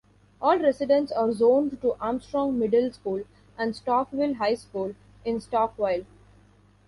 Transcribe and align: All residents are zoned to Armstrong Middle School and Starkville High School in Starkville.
All 0.41 0.57
residents 0.57 1.11
are 1.11 1.31
zoned 1.31 1.79
to 1.83 1.93
Armstrong 2.01 2.57
Middle 2.57 2.91
School 2.91 3.23
and 3.55 3.75
Starkville 3.75 4.37
High 4.37 4.55
School 4.55 4.95
in 5.25 5.35
Starkville. 5.37 6.05